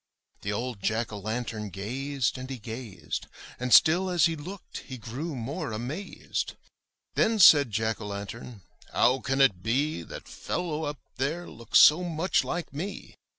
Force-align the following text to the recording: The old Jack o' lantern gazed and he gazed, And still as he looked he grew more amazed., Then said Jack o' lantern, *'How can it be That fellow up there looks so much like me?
The 0.41 0.51
old 0.51 0.81
Jack 0.81 1.11
o' 1.13 1.19
lantern 1.19 1.69
gazed 1.69 2.35
and 2.39 2.49
he 2.49 2.57
gazed, 2.57 3.27
And 3.59 3.71
still 3.71 4.09
as 4.09 4.25
he 4.25 4.35
looked 4.35 4.79
he 4.79 4.97
grew 4.97 5.35
more 5.35 5.71
amazed., 5.71 6.55
Then 7.13 7.37
said 7.37 7.69
Jack 7.69 8.01
o' 8.01 8.07
lantern, 8.07 8.63
*'How 8.91 9.19
can 9.19 9.41
it 9.41 9.61
be 9.61 10.01
That 10.01 10.27
fellow 10.27 10.85
up 10.85 10.97
there 11.17 11.47
looks 11.47 11.77
so 11.77 12.03
much 12.03 12.43
like 12.43 12.73
me? 12.73 13.13